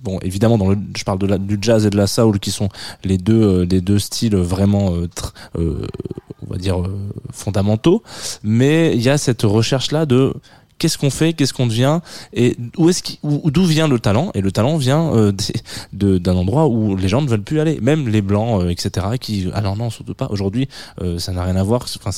Bon, 0.00 0.18
évidemment, 0.20 0.58
dans 0.58 0.74
je 0.96 1.04
parle 1.04 1.18
de 1.18 1.36
du 1.36 1.58
jazz 1.60 1.86
et 1.86 1.90
de 1.90 1.96
la 1.96 2.06
soul, 2.06 2.38
qui 2.38 2.50
sont 2.50 2.68
les 3.02 3.18
deux, 3.18 3.42
euh, 3.42 3.66
les 3.68 3.80
deux 3.80 3.98
styles 3.98 4.36
vraiment, 4.36 4.94
euh, 4.94 5.08
euh, 5.58 5.86
on 6.46 6.52
va 6.52 6.58
dire, 6.58 6.82
fondamentaux. 7.32 8.02
Mais 8.42 8.94
il 8.94 9.02
y 9.02 9.08
a 9.08 9.18
cette 9.18 9.42
recherche-là 9.42 10.06
de 10.06 10.34
qu'est-ce 10.78 10.98
qu'on 10.98 11.10
fait, 11.10 11.32
qu'est-ce 11.32 11.52
qu'on 11.52 11.66
devient, 11.66 12.00
et 12.32 12.56
où 12.76 12.88
est-ce 12.88 13.02
d'où 13.22 13.64
vient 13.64 13.88
le 13.88 13.98
talent? 13.98 14.30
Et 14.34 14.40
le 14.40 14.52
talent 14.52 14.76
vient 14.76 15.14
euh, 15.14 15.32
d'un 15.92 16.36
endroit 16.36 16.66
où 16.68 16.96
les 16.96 17.08
gens 17.08 17.22
ne 17.22 17.28
veulent 17.28 17.42
plus 17.42 17.60
aller, 17.60 17.78
même 17.80 18.08
les 18.08 18.22
blancs, 18.22 18.68
etc. 18.68 19.06
Qui, 19.20 19.48
alors 19.54 19.76
non, 19.76 19.90
surtout 19.90 20.14
pas. 20.14 20.28
Aujourd'hui, 20.30 20.68
ça 21.18 21.32
n'a 21.32 21.44
rien 21.44 21.56
à 21.56 21.62
voir. 21.62 21.86
Enfin, 21.96 22.10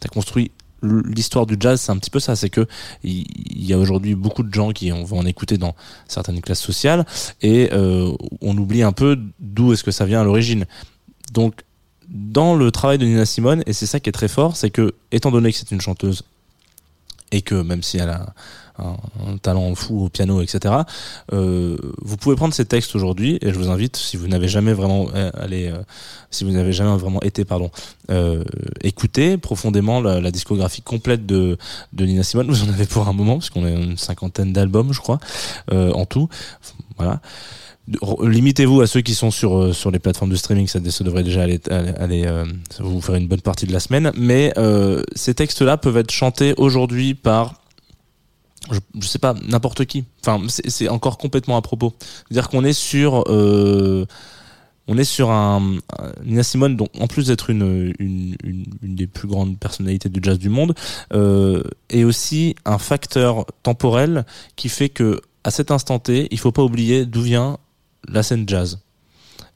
t'as 0.00 0.08
construit 0.08 0.52
l'histoire 0.82 1.46
du 1.46 1.56
jazz, 1.58 1.80
c'est 1.80 1.92
un 1.92 1.96
petit 1.96 2.10
peu 2.10 2.20
ça, 2.20 2.36
c'est 2.36 2.50
que 2.50 2.66
il 3.04 3.26
y 3.54 3.72
a 3.72 3.78
aujourd'hui 3.78 4.14
beaucoup 4.14 4.42
de 4.42 4.52
gens 4.52 4.72
qui 4.72 4.92
on 4.92 5.04
va 5.04 5.16
en 5.16 5.26
écouter 5.26 5.58
dans 5.58 5.74
certaines 6.08 6.40
classes 6.40 6.60
sociales 6.60 7.06
et 7.40 7.70
euh, 7.72 8.12
on 8.40 8.56
oublie 8.56 8.82
un 8.82 8.92
peu 8.92 9.18
d'où 9.40 9.72
est-ce 9.72 9.84
que 9.84 9.90
ça 9.90 10.04
vient 10.04 10.20
à 10.20 10.24
l'origine. 10.24 10.66
Donc 11.32 11.62
dans 12.08 12.54
le 12.54 12.70
travail 12.70 12.98
de 12.98 13.06
Nina 13.06 13.24
Simone, 13.24 13.62
et 13.66 13.72
c'est 13.72 13.86
ça 13.86 14.00
qui 14.00 14.08
est 14.08 14.12
très 14.12 14.28
fort, 14.28 14.56
c'est 14.56 14.70
que 14.70 14.94
étant 15.12 15.30
donné 15.30 15.52
que 15.52 15.58
c'est 15.58 15.70
une 15.70 15.80
chanteuse 15.80 16.24
et 17.30 17.42
que 17.42 17.54
même 17.54 17.82
si 17.82 17.98
elle 17.98 18.10
a 18.10 18.34
un, 18.78 19.36
talent 19.38 19.74
fou 19.74 20.06
au 20.06 20.08
piano, 20.08 20.42
etc. 20.42 20.74
Euh, 21.32 21.76
vous 22.00 22.16
pouvez 22.16 22.36
prendre 22.36 22.54
ces 22.54 22.64
textes 22.64 22.94
aujourd'hui 22.94 23.38
et 23.40 23.52
je 23.52 23.58
vous 23.58 23.70
invite, 23.70 23.96
si 23.96 24.16
vous 24.16 24.28
n'avez 24.28 24.48
jamais 24.48 24.72
vraiment 24.72 25.08
euh, 25.14 25.30
allé, 25.34 25.68
euh, 25.68 25.82
si 26.30 26.44
vous 26.44 26.50
n'avez 26.50 26.72
jamais 26.72 26.96
vraiment 26.96 27.20
été, 27.22 27.44
pardon, 27.44 27.70
euh, 28.10 28.44
écouter 28.82 29.36
profondément 29.36 30.00
la, 30.00 30.20
la 30.20 30.30
discographie 30.30 30.82
complète 30.82 31.26
de, 31.26 31.58
de 31.92 32.04
Nina 32.04 32.22
Simone. 32.22 32.48
Vous 32.48 32.64
en 32.64 32.68
avez 32.68 32.86
pour 32.86 33.08
un 33.08 33.12
moment 33.12 33.34
parce 33.34 33.50
qu'on 33.50 33.64
a 33.64 33.70
une 33.70 33.96
cinquantaine 33.96 34.52
d'albums, 34.52 34.92
je 34.92 35.00
crois, 35.00 35.18
euh, 35.72 35.92
en 35.92 36.06
tout. 36.06 36.28
Voilà. 36.96 37.20
Limitez-vous 38.22 38.80
à 38.80 38.86
ceux 38.86 39.00
qui 39.00 39.14
sont 39.14 39.32
sur 39.32 39.58
euh, 39.58 39.72
sur 39.72 39.90
les 39.90 39.98
plateformes 39.98 40.30
de 40.30 40.36
streaming, 40.36 40.68
ça, 40.68 40.78
ça 40.88 41.02
devrait 41.02 41.24
déjà 41.24 41.42
aller, 41.42 41.60
aller, 41.68 42.24
euh, 42.26 42.44
ça 42.70 42.84
vous 42.84 43.00
faire 43.00 43.16
une 43.16 43.26
bonne 43.26 43.40
partie 43.40 43.66
de 43.66 43.72
la 43.72 43.80
semaine. 43.80 44.12
Mais 44.16 44.52
euh, 44.56 45.02
ces 45.16 45.34
textes-là 45.34 45.76
peuvent 45.78 45.96
être 45.96 46.12
chantés 46.12 46.54
aujourd'hui 46.58 47.14
par 47.14 47.54
je, 48.72 48.80
je 49.00 49.06
sais 49.06 49.18
pas 49.18 49.34
n'importe 49.46 49.84
qui. 49.84 50.04
Enfin, 50.20 50.40
c'est 50.48 50.88
encore 50.88 51.18
complètement 51.18 51.56
à 51.56 51.62
propos. 51.62 51.94
C'est-à-dire 52.28 52.48
qu'on 52.48 52.64
est 52.64 52.72
sur 52.72 53.24
euh, 53.28 54.06
on 54.88 54.98
est 54.98 55.04
sur 55.04 55.30
un, 55.30 55.76
Nina 56.24 56.42
Simone, 56.42 56.76
donc 56.76 56.88
en 56.98 57.06
plus 57.06 57.28
d'être 57.28 57.50
une, 57.50 57.94
une, 57.98 58.36
une, 58.42 58.64
une 58.82 58.94
des 58.94 59.06
plus 59.06 59.28
grandes 59.28 59.58
personnalités 59.58 60.08
du 60.08 60.20
jazz 60.22 60.38
du 60.38 60.48
monde, 60.48 60.74
euh, 61.12 61.62
est 61.88 62.04
aussi 62.04 62.56
un 62.64 62.78
facteur 62.78 63.46
temporel 63.62 64.24
qui 64.56 64.68
fait 64.68 64.88
que 64.88 65.20
à 65.44 65.50
cet 65.50 65.70
instant 65.70 65.98
T, 65.98 66.28
il 66.30 66.38
faut 66.38 66.52
pas 66.52 66.62
oublier 66.62 67.06
d'où 67.06 67.22
vient 67.22 67.58
la 68.08 68.22
scène 68.22 68.48
jazz. 68.48 68.80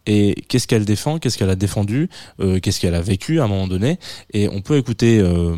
Et 0.07 0.35
qu'est-ce 0.49 0.69
qu'elle 0.69 0.85
défend, 0.85 1.19
qu'est-ce 1.19 1.37
qu'elle 1.37 1.51
a 1.51 1.57
défendu, 1.57 2.09
euh, 2.41 2.61
qu'est-ce 2.61 2.81
qu'elle 2.81 2.95
a 2.95 3.01
vécu 3.01 3.41
à 3.41 3.45
un 3.45 3.49
moment 3.49 3.67
donné? 3.67 3.99
Et 4.33 4.49
on 4.49 4.61
peut 4.61 4.77
écouter 4.77 5.19
euh, 5.19 5.57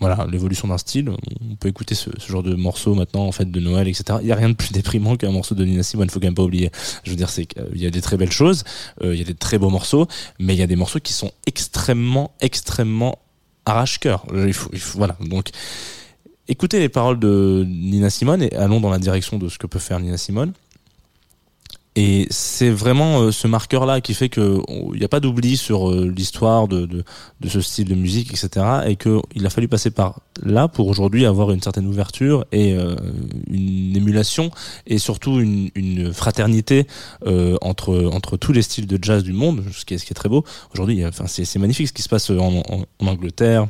voilà 0.00 0.26
l'évolution 0.30 0.66
d'un 0.68 0.78
style. 0.78 1.10
On 1.10 1.56
peut 1.56 1.68
écouter 1.68 1.94
ce, 1.94 2.10
genre 2.26 2.42
de 2.42 2.54
morceaux 2.54 2.94
maintenant 2.94 3.26
en 3.26 3.32
fait 3.32 3.50
de 3.50 3.60
Noël, 3.60 3.86
etc. 3.86 4.18
Il 4.22 4.26
y 4.26 4.32
a 4.32 4.34
rien 4.34 4.48
de 4.48 4.54
plus 4.54 4.72
déprimant 4.72 5.16
qu'un 5.16 5.30
morceau 5.30 5.54
de 5.54 5.64
Nina 5.64 5.82
Simone. 5.82 6.08
Faut 6.08 6.18
quand 6.18 6.26
même 6.26 6.34
pas 6.34 6.42
oublier. 6.42 6.70
Je 7.04 7.10
veux 7.10 7.16
dire, 7.16 7.28
c'est 7.28 7.46
qu'il 7.46 7.80
y 7.80 7.86
a 7.86 7.90
des 7.90 8.00
très 8.00 8.16
belles 8.16 8.32
choses, 8.32 8.64
euh, 9.02 9.14
il 9.14 9.18
y 9.18 9.22
a 9.22 9.26
des 9.26 9.34
très 9.34 9.58
beaux 9.58 9.70
morceaux, 9.70 10.08
mais 10.38 10.54
il 10.54 10.58
y 10.58 10.62
a 10.62 10.66
des 10.66 10.76
morceaux 10.76 11.00
qui 11.00 11.12
sont 11.12 11.30
extrêmement, 11.46 12.32
extrêmement 12.40 13.18
arrache-cœur. 13.66 14.24
Il 14.34 14.54
faut, 14.54 14.70
il 14.72 14.80
faut, 14.80 14.98
voilà. 14.98 15.16
Donc, 15.20 15.50
écoutez 16.48 16.78
les 16.78 16.88
paroles 16.88 17.18
de 17.18 17.64
Nina 17.68 18.08
Simone 18.08 18.42
et 18.42 18.54
allons 18.54 18.80
dans 18.80 18.90
la 18.90 18.98
direction 18.98 19.38
de 19.38 19.48
ce 19.48 19.58
que 19.58 19.66
peut 19.66 19.78
faire 19.78 20.00
Nina 20.00 20.16
Simone. 20.16 20.52
Et 21.96 22.28
c'est 22.30 22.70
vraiment 22.70 23.20
euh, 23.20 23.32
ce 23.32 23.48
marqueur-là 23.48 24.00
qui 24.00 24.14
fait 24.14 24.28
que 24.28 24.60
il 24.92 24.98
n'y 24.98 25.04
a 25.04 25.08
pas 25.08 25.18
d'oubli 25.18 25.56
sur 25.56 25.90
euh, 25.90 26.06
l'histoire 26.06 26.68
de, 26.68 26.86
de, 26.86 27.02
de 27.40 27.48
ce 27.48 27.60
style 27.60 27.88
de 27.88 27.96
musique, 27.96 28.30
etc. 28.30 28.64
Et 28.86 28.94
qu'il 28.94 29.44
a 29.44 29.50
fallu 29.50 29.66
passer 29.66 29.90
par 29.90 30.20
là 30.42 30.68
pour 30.68 30.86
aujourd'hui 30.86 31.26
avoir 31.26 31.50
une 31.50 31.60
certaine 31.60 31.86
ouverture 31.86 32.46
et 32.52 32.74
euh, 32.74 32.94
une 33.48 33.96
émulation 33.96 34.50
et 34.86 34.98
surtout 34.98 35.40
une, 35.40 35.70
une 35.74 36.12
fraternité 36.12 36.86
euh, 37.26 37.56
entre 37.60 38.10
entre 38.12 38.36
tous 38.36 38.52
les 38.52 38.62
styles 38.62 38.86
de 38.86 38.98
jazz 39.02 39.24
du 39.24 39.32
monde, 39.32 39.64
ce 39.72 39.84
qui 39.84 39.94
est, 39.94 39.98
ce 39.98 40.04
qui 40.04 40.12
est 40.12 40.14
très 40.14 40.28
beau. 40.28 40.44
Aujourd'hui, 40.72 41.04
enfin, 41.04 41.24
c'est 41.26 41.58
magnifique 41.58 41.88
ce 41.88 41.92
qui 41.92 42.02
se 42.02 42.08
passe 42.08 42.30
en, 42.30 42.58
en, 42.58 42.84
en 43.00 43.06
Angleterre, 43.06 43.66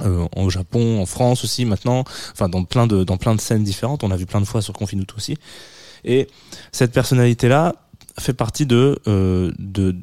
euh, 0.00 0.26
au 0.36 0.50
Japon, 0.50 1.00
en 1.00 1.06
France 1.06 1.44
aussi 1.44 1.64
maintenant, 1.64 2.02
enfin 2.32 2.48
dans 2.48 2.64
plein 2.64 2.88
de 2.88 3.04
dans 3.04 3.16
plein 3.16 3.34
de 3.34 3.40
scènes 3.40 3.62
différentes. 3.62 4.02
On 4.02 4.10
a 4.10 4.16
vu 4.16 4.26
plein 4.26 4.40
de 4.40 4.46
fois 4.46 4.60
sur 4.60 4.72
Confinuto 4.72 5.14
aussi. 5.16 5.36
Et 6.04 6.28
cette 6.72 6.92
personnalité-là 6.92 7.74
fait 8.18 8.32
partie 8.34 8.66
euh, 8.70 9.52
de 9.58 9.94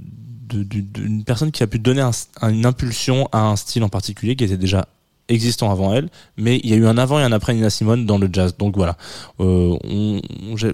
de- 0.50 0.64
du- 0.64 0.82
d'une 0.82 1.24
personne 1.24 1.50
qui 1.52 1.64
a 1.64 1.68
pu 1.68 1.80
donner 1.80 2.02
un- 2.02 2.12
un- 2.42 2.50
une 2.50 2.66
impulsion 2.66 3.30
à 3.32 3.40
un 3.40 3.56
style 3.56 3.84
en 3.86 3.90
particulier 3.90 4.36
qui 4.36 4.44
était 4.44 4.58
déjà 4.58 4.86
existant 5.30 5.72
avant 5.72 5.94
elle, 5.94 6.10
mais 6.36 6.60
il 6.62 6.70
y 6.70 6.74
a 6.74 6.76
eu 6.76 6.86
un 6.88 6.98
avant 6.98 7.20
et 7.20 7.24
un 7.24 7.32
après 7.32 7.54
Nina 7.54 7.70
Simone 7.70 8.06
dans 8.06 8.18
le 8.18 8.28
jazz. 8.32 8.58
Donc 8.58 8.76
voilà, 8.76 8.98
euh, 9.40 9.78
on, 9.86 10.20
on- 10.50 10.58
j'ai 10.58 10.74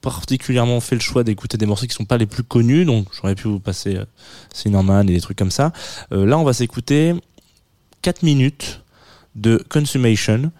particulièrement 0.00 0.80
fait 0.80 0.94
le 0.96 1.00
choix 1.02 1.24
d'écouter 1.24 1.58
des 1.58 1.66
morceaux 1.66 1.86
qui 1.86 1.94
sont 1.94 2.06
pas 2.06 2.16
les 2.16 2.24
plus 2.26 2.42
connus, 2.42 2.84
donc 2.86 3.06
j'aurais 3.14 3.34
pu 3.34 3.48
vous 3.48 3.60
passer 3.60 3.96
euh, 3.96 4.04
Cinnamon 4.52 5.02
et 5.02 5.12
des 5.12 5.20
trucs 5.20 5.36
comme 5.38 5.50
ça. 5.50 5.72
Euh, 6.12 6.24
là, 6.24 6.38
on 6.38 6.44
va 6.44 6.54
s'écouter 6.54 7.14
4 8.00 8.22
minutes 8.22 8.80
de 9.36 9.62
Consummation, 9.68 10.50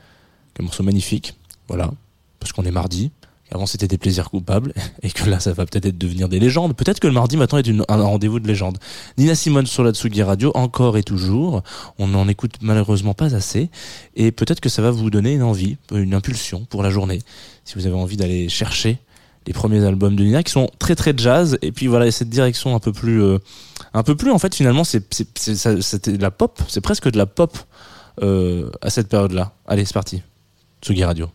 un 0.61 0.63
morceau 0.63 0.83
magnifique, 0.83 1.35
voilà, 1.69 1.91
parce 2.39 2.53
qu'on 2.53 2.65
est 2.65 2.71
mardi. 2.71 3.11
Avant, 3.53 3.67
c'était 3.67 3.89
des 3.89 3.99
plaisirs 3.99 4.31
coupables, 4.31 4.73
et 5.03 5.11
que 5.11 5.29
là, 5.29 5.39
ça 5.41 5.53
va 5.53 5.67
peut-être 5.67 5.87
être 5.87 5.99
devenir 5.99 6.29
des 6.29 6.41
légendes. 6.41 6.75
Peut-être 6.75 7.01
que 7.01 7.07
le 7.07 7.13
mardi 7.13 7.37
maintenant 7.37 7.59
est 7.59 7.69
un 7.69 8.03
rendez-vous 8.03 8.41
de 8.41 8.49
légende. 8.49 8.79
Nina 9.19 9.35
Simone 9.35 9.67
sur 9.67 9.85
la 9.85 9.93
Tsugi 9.93 10.23
Radio, 10.23 10.53
encore 10.55 10.97
et 10.97 11.03
toujours. 11.03 11.63
On 11.99 12.09
n'en 12.09 12.29
écoute 12.29 12.55
malheureusement 12.63 13.15
pas 13.15 13.35
assez, 13.35 13.71
et 14.17 14.33
peut-être 14.33 14.61
que 14.61 14.69
ça 14.69 14.81
va 14.81 14.91
vous 14.91 15.11
donner 15.11 15.35
une 15.35 15.43
envie, 15.43 15.77
une 15.93 16.15
impulsion 16.15 16.65
pour 16.65 16.83
la 16.83 16.91
journée, 16.91 17.21
si 17.65 17.75
vous 17.75 17.87
avez 17.87 17.97
envie 17.97 18.17
d'aller 18.17 18.49
chercher 18.49 18.99
les 19.47 19.53
premiers 19.53 19.85
albums 19.85 20.17
de 20.17 20.23
Nina 20.23 20.43
qui 20.43 20.53
sont 20.53 20.71
très 20.79 20.95
très 20.95 21.15
jazz 21.17 21.59
et 21.63 21.73
puis 21.73 21.89
voilà 21.89 22.09
cette 22.13 22.29
direction 22.29 22.77
un 22.77 22.79
peu 22.79 22.93
plus 22.93 23.21
euh, 23.21 23.39
un 23.93 24.05
peu 24.05 24.15
plus 24.15 24.31
en 24.31 24.39
fait 24.39 24.55
finalement 24.55 24.85
c'est 24.85 25.03
c'était 25.35 26.13
de 26.13 26.23
la 26.23 26.31
pop 26.31 26.61
c'est 26.69 26.81
presque 26.81 27.11
de 27.11 27.19
la 27.19 27.27
pop 27.27 27.59
euh, 28.23 28.71
à 28.83 28.91
cette 28.91 29.09
période 29.09 29.33
là 29.33 29.53
allez 29.67 29.85
c'est 29.85 29.95
parti 29.95 30.23
Tsugi 30.81 31.03
Radio 31.03 31.29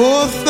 for 0.00 0.49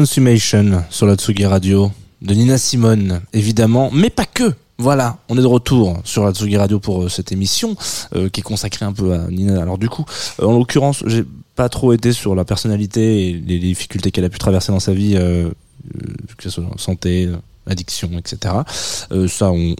Consummation 0.00 0.82
sur 0.88 1.04
la 1.04 1.14
Tsugi 1.14 1.44
Radio 1.44 1.92
de 2.22 2.32
Nina 2.32 2.56
Simone, 2.56 3.20
évidemment, 3.34 3.90
mais 3.92 4.08
pas 4.08 4.24
que. 4.24 4.54
Voilà, 4.78 5.18
on 5.28 5.36
est 5.36 5.42
de 5.42 5.46
retour 5.46 6.00
sur 6.04 6.24
la 6.24 6.32
Tsugi 6.32 6.56
Radio 6.56 6.80
pour 6.80 7.02
euh, 7.02 7.08
cette 7.10 7.32
émission 7.32 7.76
euh, 8.16 8.30
qui 8.30 8.40
est 8.40 8.42
consacrée 8.42 8.86
un 8.86 8.94
peu 8.94 9.12
à 9.12 9.26
Nina. 9.28 9.60
Alors 9.60 9.76
du 9.76 9.90
coup, 9.90 10.06
euh, 10.40 10.46
en 10.46 10.56
l'occurrence, 10.56 11.04
j'ai 11.06 11.22
pas 11.54 11.68
trop 11.68 11.92
été 11.92 12.14
sur 12.14 12.34
la 12.34 12.46
personnalité 12.46 13.28
et 13.28 13.32
les 13.34 13.58
difficultés 13.58 14.10
qu'elle 14.10 14.24
a 14.24 14.30
pu 14.30 14.38
traverser 14.38 14.72
dans 14.72 14.80
sa 14.80 14.94
vie, 14.94 15.16
que 15.16 16.42
ce 16.44 16.48
soit 16.48 16.64
en 16.64 16.78
santé, 16.78 17.28
addiction, 17.70 18.10
etc. 18.18 18.54
Euh, 19.12 19.28
ça, 19.28 19.50
on 19.50 19.74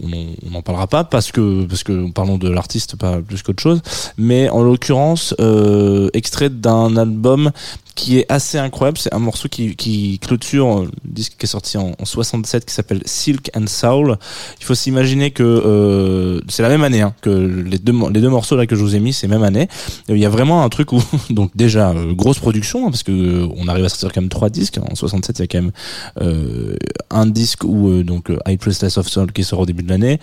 n'en 0.49 0.61
parlera 0.61 0.87
pas 0.87 1.03
parce 1.03 1.31
que 1.31 1.65
parce 1.65 1.83
que 1.83 2.09
parlons 2.11 2.37
de 2.37 2.49
l'artiste 2.49 2.95
pas 2.95 3.21
plus 3.21 3.41
qu'autre 3.43 3.61
chose. 3.61 3.81
Mais 4.17 4.49
en 4.49 4.63
l'occurrence, 4.63 5.35
euh, 5.39 6.09
extrait 6.13 6.49
d'un 6.49 6.97
album 6.97 7.51
qui 7.95 8.17
est 8.17 8.25
assez 8.31 8.57
incroyable. 8.57 8.97
C'est 8.97 9.13
un 9.13 9.19
morceau 9.19 9.47
qui, 9.47 9.75
qui 9.75 10.19
clôture 10.19 10.79
euh, 10.79 10.85
le 10.85 11.11
disque 11.11 11.35
qui 11.37 11.45
est 11.45 11.49
sorti 11.49 11.77
en, 11.77 11.91
en 11.99 12.05
67 12.05 12.65
qui 12.65 12.73
s'appelle 12.73 13.01
Silk 13.05 13.51
and 13.55 13.67
Soul. 13.67 14.17
Il 14.59 14.65
faut 14.65 14.75
s'imaginer 14.75 15.31
que 15.31 15.43
euh, 15.43 16.41
c'est 16.47 16.63
la 16.63 16.69
même 16.69 16.83
année 16.83 17.01
hein, 17.01 17.13
que 17.21 17.29
les 17.29 17.77
deux 17.77 17.93
les 18.11 18.21
deux 18.21 18.29
morceaux 18.29 18.55
là 18.55 18.65
que 18.65 18.75
je 18.75 18.81
vous 18.81 18.95
ai 18.95 18.99
mis, 18.99 19.13
c'est 19.13 19.27
même 19.27 19.43
année. 19.43 19.67
Euh, 20.09 20.15
Il 20.15 20.19
y 20.21 20.25
a 20.25 20.29
vraiment 20.29 20.63
un 20.63 20.69
truc 20.69 20.93
où 20.93 21.01
donc 21.29 21.51
déjà 21.55 21.91
euh, 21.91 22.13
grosse 22.13 22.39
production 22.39 22.87
hein, 22.87 22.91
parce 22.91 23.03
que 23.03 23.47
on 23.55 23.67
arrive 23.67 23.85
à 23.85 23.89
sortir 23.89 24.11
quand 24.13 24.21
même 24.21 24.29
trois 24.29 24.49
disques. 24.49 24.79
En 24.79 24.95
67, 24.95 25.39
il 25.39 25.41
y 25.41 25.43
a 25.43 25.47
quand 25.47 25.61
même 25.61 26.77
un 27.09 27.25
disque 27.25 27.63
où 27.63 27.80
euh, 27.89 28.03
donc 28.03 28.29
euh, 28.29 28.39
I 28.47 28.57
Priestess 28.57 28.97
of 28.97 29.07
Soul 29.07 29.31
qui 29.31 29.43
sort 29.43 29.59
au 29.59 29.65
début 29.65 29.83
de 29.83 29.89
l'année 29.89 30.19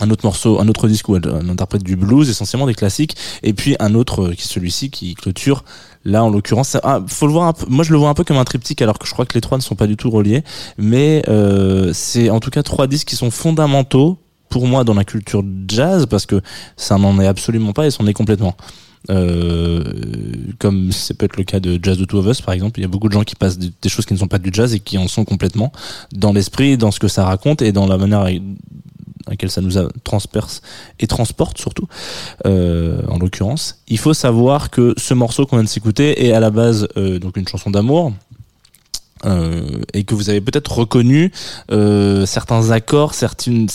un 0.00 0.10
autre 0.10 0.24
morceau, 0.24 0.60
un 0.60 0.68
autre 0.68 0.88
disque 0.88 1.08
où 1.08 1.16
elle, 1.16 1.22
elle 1.40 1.50
interprète 1.50 1.82
du 1.82 1.96
blues, 1.96 2.28
essentiellement 2.28 2.66
des 2.66 2.74
classiques, 2.74 3.16
et 3.42 3.52
puis 3.52 3.76
un 3.80 3.94
autre 3.94 4.24
euh, 4.24 4.32
qui 4.32 4.42
est 4.42 4.46
celui-ci 4.46 4.90
qui 4.90 5.14
clôture. 5.14 5.64
Là, 6.04 6.22
en 6.22 6.30
l'occurrence, 6.30 6.76
ah, 6.84 7.00
faut 7.06 7.26
le 7.26 7.32
voir. 7.32 7.54
Moi, 7.68 7.84
je 7.84 7.92
le 7.92 7.98
vois 7.98 8.08
un 8.08 8.14
peu 8.14 8.22
comme 8.22 8.36
un 8.36 8.44
triptyque, 8.44 8.80
alors 8.80 8.98
que 8.98 9.06
je 9.06 9.12
crois 9.12 9.26
que 9.26 9.34
les 9.34 9.40
trois 9.40 9.58
ne 9.58 9.62
sont 9.62 9.74
pas 9.74 9.88
du 9.88 9.96
tout 9.96 10.10
reliés. 10.10 10.44
Mais 10.78 11.24
euh, 11.28 11.90
c'est 11.92 12.30
en 12.30 12.38
tout 12.38 12.50
cas 12.50 12.62
trois 12.62 12.86
disques 12.86 13.08
qui 13.08 13.16
sont 13.16 13.30
fondamentaux 13.30 14.18
pour 14.48 14.68
moi 14.68 14.84
dans 14.84 14.94
la 14.94 15.04
culture 15.04 15.42
jazz 15.66 16.06
parce 16.06 16.24
que 16.24 16.40
ça 16.76 16.96
n'en 16.96 17.18
est 17.18 17.26
absolument 17.26 17.72
pas 17.72 17.86
et 17.86 17.90
c'en 17.90 18.06
est 18.06 18.12
complètement. 18.12 18.56
Euh, 19.10 19.84
comme 20.58 20.90
ça 20.92 21.14
peut 21.14 21.26
être 21.26 21.36
le 21.36 21.44
cas 21.44 21.60
de 21.60 21.78
Jazz 21.82 21.96
de 21.98 22.04
Two 22.04 22.18
of 22.18 22.26
Us 22.26 22.40
par 22.40 22.54
exemple, 22.54 22.80
il 22.80 22.82
y 22.82 22.84
a 22.84 22.88
beaucoup 22.88 23.08
de 23.08 23.12
gens 23.12 23.22
qui 23.22 23.36
passent 23.36 23.58
des 23.58 23.88
choses 23.88 24.04
qui 24.04 24.14
ne 24.14 24.18
sont 24.18 24.26
pas 24.26 24.38
du 24.38 24.50
jazz 24.52 24.74
et 24.74 24.80
qui 24.80 24.98
en 24.98 25.08
sont 25.08 25.24
complètement 25.24 25.72
dans 26.12 26.32
l'esprit, 26.32 26.76
dans 26.76 26.90
ce 26.90 26.98
que 26.98 27.08
ça 27.08 27.24
raconte 27.24 27.62
et 27.62 27.72
dans 27.72 27.86
la 27.86 27.98
manière 27.98 28.22
à 29.26 29.30
laquelle 29.30 29.50
ça 29.50 29.60
nous 29.60 29.72
transperce 30.04 30.62
et 31.00 31.06
transporte 31.06 31.58
surtout 31.58 31.88
euh, 32.46 33.02
en 33.08 33.18
l'occurrence. 33.18 33.82
Il 33.88 33.98
faut 33.98 34.14
savoir 34.14 34.70
que 34.70 34.94
ce 34.96 35.14
morceau 35.14 35.46
qu'on 35.46 35.56
vient 35.56 35.64
de 35.64 35.68
s'écouter 35.68 36.26
est 36.26 36.32
à 36.32 36.40
la 36.40 36.50
base 36.50 36.88
euh, 36.96 37.18
donc 37.18 37.36
une 37.36 37.48
chanson 37.48 37.70
d'amour. 37.70 38.12
Euh, 39.24 39.62
et 39.94 40.04
que 40.04 40.14
vous 40.14 40.28
avez 40.28 40.42
peut-être 40.42 40.70
reconnu 40.72 41.32
euh, 41.72 42.26
certains 42.26 42.70
accords, 42.70 43.14
certaines, 43.14 43.66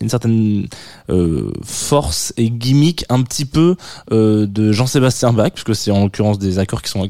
une 0.00 0.08
certaine 0.08 0.66
euh, 1.08 1.50
force 1.64 2.34
et 2.36 2.50
gimmick 2.50 3.06
un 3.08 3.22
petit 3.22 3.46
peu 3.46 3.76
de 4.10 4.72
Jean-Sébastien 4.72 5.32
Bach, 5.32 5.52
puisque 5.52 5.74
c'est 5.74 5.90
en 5.90 6.02
l'occurrence 6.02 6.38
des 6.38 6.58
accords 6.58 6.82
qui 6.82 6.90
sont 6.90 7.08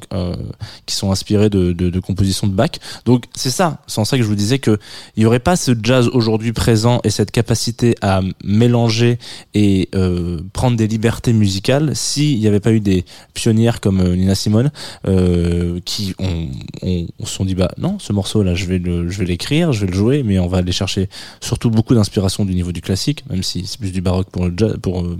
qui 0.86 0.94
sont 0.94 1.10
inspirés 1.10 1.50
de, 1.50 2.00
compositions 2.00 2.46
de 2.46 2.52
Bach. 2.52 2.70
Donc 3.04 3.24
c'est 3.34 3.50
ça, 3.50 3.82
c'est 3.86 3.98
en 3.98 4.04
ça 4.04 4.16
que 4.16 4.22
je 4.22 4.28
vous 4.28 4.36
disais 4.36 4.58
que 4.58 4.78
il 5.16 5.24
y 5.24 5.26
aurait 5.26 5.40
pas 5.40 5.56
ce 5.56 5.72
jazz 5.82 6.08
aujourd'hui 6.12 6.52
présent 6.52 7.00
et 7.02 7.10
cette 7.10 7.32
capacité 7.32 7.96
à 8.02 8.20
mélanger 8.44 9.18
et 9.54 9.90
prendre 10.52 10.76
des 10.76 10.86
libertés 10.86 11.32
musicales 11.32 11.96
s'il 11.96 12.38
n'y 12.38 12.46
avait 12.46 12.60
pas 12.60 12.72
eu 12.72 12.80
des 12.80 13.04
pionnières 13.34 13.80
comme 13.80 14.14
Nina 14.14 14.34
Simone 14.34 14.70
qui 15.84 16.14
ont, 16.18 16.48
sont 17.24 17.47
dit 17.48 17.54
bah 17.54 17.70
non 17.78 17.98
ce 17.98 18.12
morceau 18.12 18.42
là 18.42 18.54
je 18.54 18.66
vais 18.66 18.78
le 18.78 19.08
je 19.08 19.18
vais 19.18 19.24
l'écrire 19.24 19.72
je 19.72 19.80
vais 19.80 19.86
le 19.90 19.96
jouer 19.96 20.22
mais 20.22 20.38
on 20.38 20.46
va 20.46 20.58
aller 20.58 20.72
chercher 20.72 21.08
surtout 21.40 21.70
beaucoup 21.70 21.94
d'inspiration 21.94 22.44
du 22.44 22.54
niveau 22.54 22.72
du 22.72 22.80
classique 22.80 23.24
même 23.28 23.42
si 23.42 23.66
c'est 23.66 23.78
plus 23.80 23.92
du 23.92 24.00
baroque 24.00 24.28
pour 24.30 24.48
pour 24.80 25.02
euh, 25.02 25.18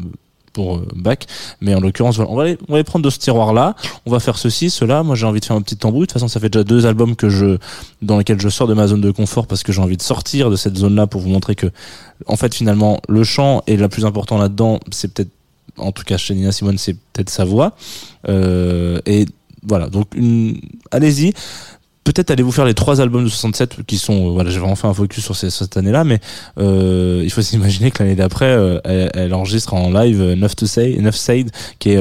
pour 0.52 0.76
euh, 0.76 0.88
Bach. 0.96 1.18
Mais 1.60 1.74
en 1.74 1.80
l'occurrence 1.80 2.18
on 2.18 2.34
va 2.34 2.44
les, 2.44 2.58
on 2.68 2.74
va 2.74 2.82
prendre 2.84 3.04
de 3.04 3.10
ce 3.10 3.18
tiroir 3.18 3.52
là 3.52 3.76
on 4.06 4.10
va 4.10 4.20
faire 4.20 4.38
ceci 4.38 4.70
cela. 4.70 5.02
Moi 5.02 5.14
j'ai 5.14 5.26
envie 5.26 5.40
de 5.40 5.44
faire 5.44 5.56
un 5.56 5.62
petit 5.62 5.76
tambouille. 5.76 6.02
De 6.02 6.06
toute 6.06 6.14
façon 6.14 6.28
ça 6.28 6.40
fait 6.40 6.48
déjà 6.48 6.64
deux 6.64 6.86
albums 6.86 7.14
que 7.16 7.28
je 7.28 7.58
dans 8.02 8.18
lesquels 8.18 8.40
je 8.40 8.48
sors 8.48 8.66
de 8.66 8.74
ma 8.74 8.86
zone 8.88 9.00
de 9.00 9.10
confort 9.10 9.46
parce 9.46 9.62
que 9.62 9.72
j'ai 9.72 9.80
envie 9.80 9.96
de 9.96 10.02
sortir 10.02 10.50
de 10.50 10.56
cette 10.56 10.76
zone 10.76 10.94
là 10.94 11.06
pour 11.06 11.20
vous 11.20 11.28
montrer 11.28 11.54
que 11.54 11.68
en 12.26 12.36
fait 12.36 12.54
finalement 12.54 13.00
le 13.08 13.24
chant 13.24 13.62
est 13.66 13.76
la 13.76 13.88
plus 13.88 14.04
important 14.04 14.38
là 14.38 14.48
dedans 14.48 14.80
c'est 14.90 15.12
peut-être 15.12 15.30
en 15.76 15.92
tout 15.92 16.02
cas 16.02 16.16
chez 16.16 16.34
Nina 16.34 16.50
Simone 16.50 16.78
c'est 16.78 16.94
peut-être 17.12 17.30
sa 17.30 17.44
voix. 17.44 17.76
Euh, 18.28 19.00
et 19.06 19.26
voilà. 19.62 19.88
Donc 19.88 20.08
une... 20.14 20.60
allez-y 20.90 21.32
peut-être 22.12 22.30
allez 22.30 22.42
vous 22.42 22.52
faire 22.52 22.64
les 22.64 22.72
trois 22.72 23.02
albums 23.02 23.24
de 23.24 23.28
67 23.28 23.82
qui 23.86 23.98
sont 23.98 24.28
euh, 24.28 24.30
voilà 24.30 24.48
j'ai 24.48 24.58
vraiment 24.58 24.76
fait 24.76 24.86
un 24.86 24.94
focus 24.94 25.22
sur 25.22 25.36
cette 25.36 25.76
année 25.76 25.90
là 25.90 26.04
mais 26.04 26.20
euh, 26.56 27.20
il 27.22 27.30
faut 27.30 27.42
s'imaginer 27.48 27.90
que 27.90 28.02
l'année 28.02 28.14
d'après 28.14 28.46
euh, 28.46 28.80
elle, 28.84 29.34
enregistre 29.34 29.74
en 29.74 29.90
live 29.90 30.22
euh, 30.22 30.34
Neuf 30.34 30.56
to 30.56 30.64
Say 30.64 30.96
Neuf 31.00 31.16
Side 31.16 31.50
qui 31.78 31.90
est 31.90 31.98